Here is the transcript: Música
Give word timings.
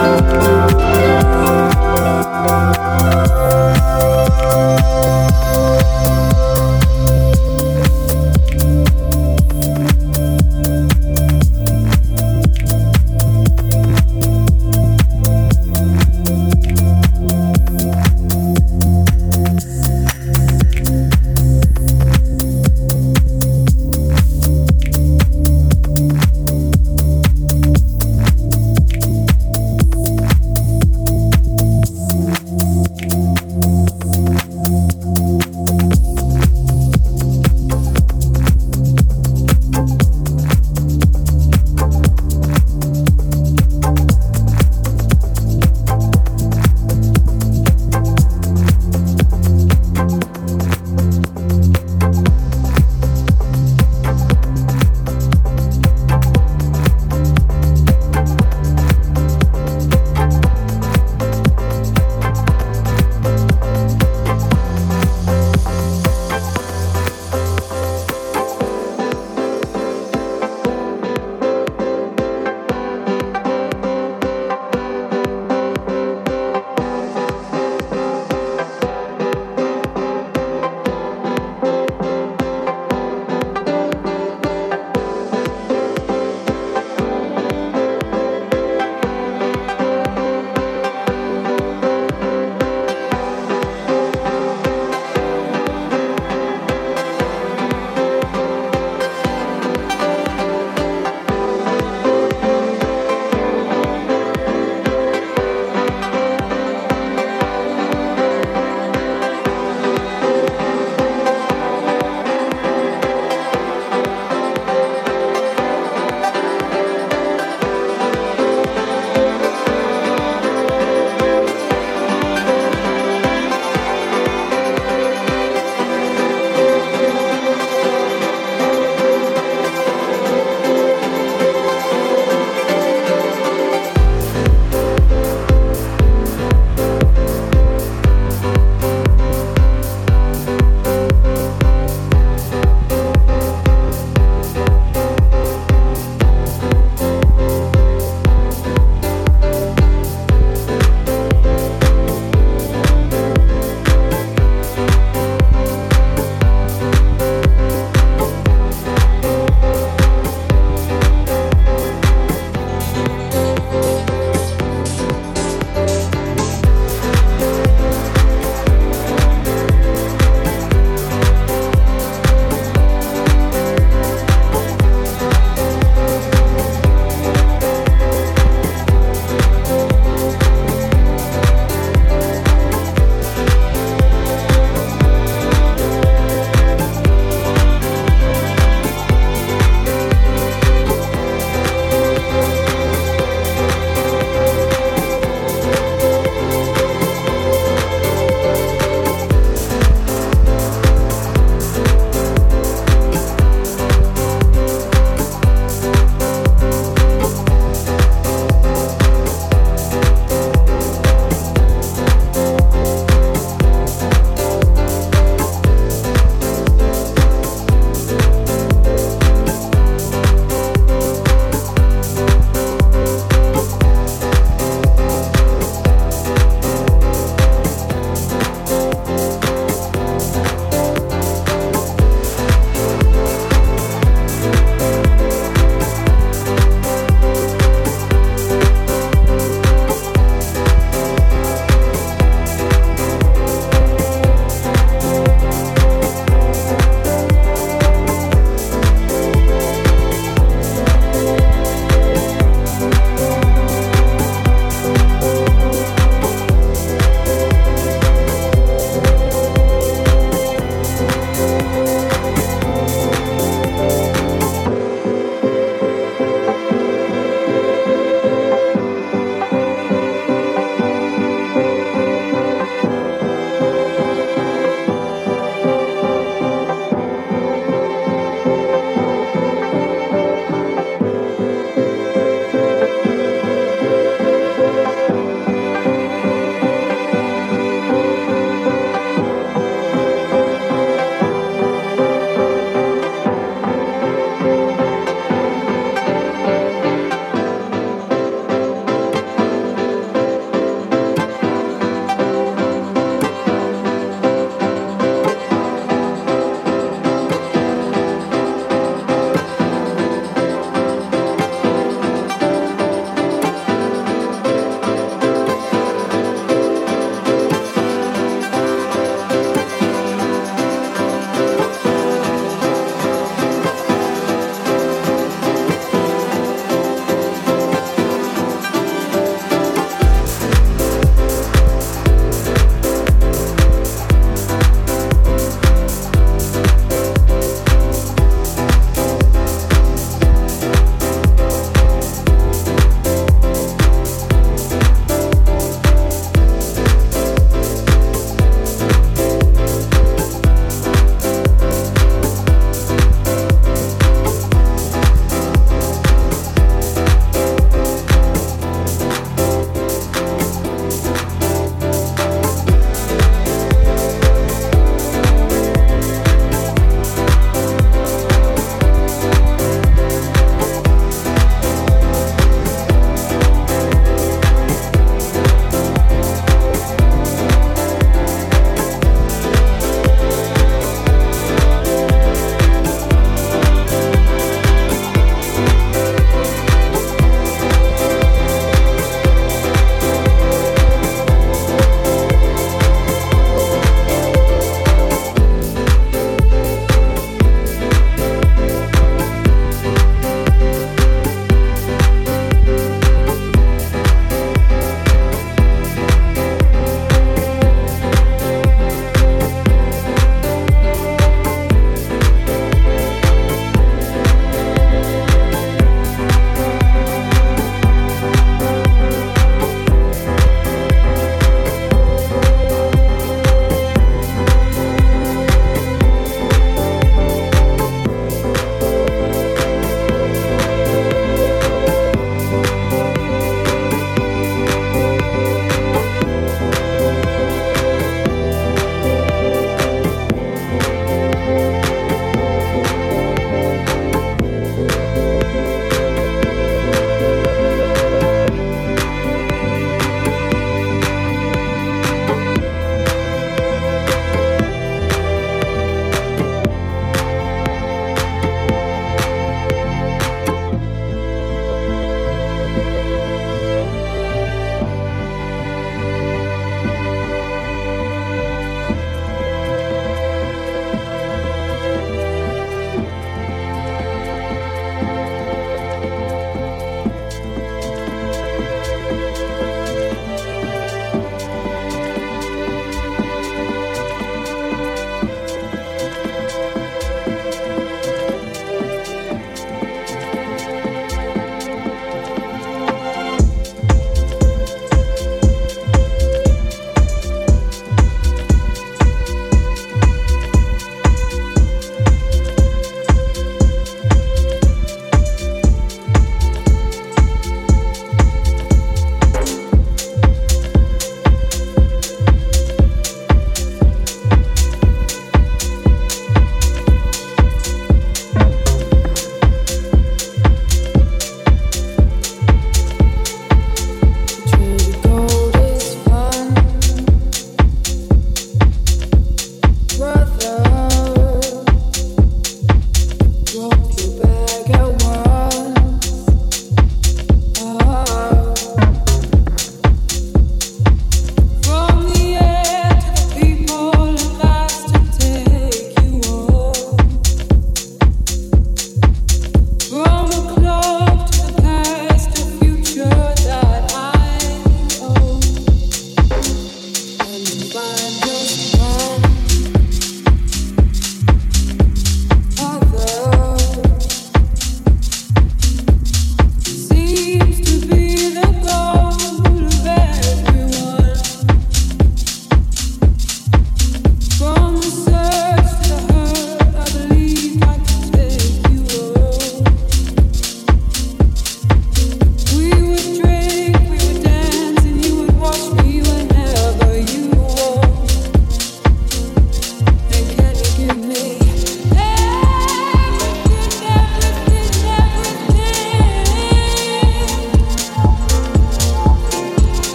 Música 0.00 1.09